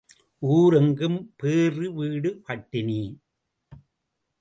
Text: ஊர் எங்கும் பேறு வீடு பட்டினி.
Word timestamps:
ஊர் 0.41 0.73
எங்கும் 0.73 1.33
பேறு 1.35 1.93
வீடு 1.93 2.41
பட்டினி. 2.45 3.01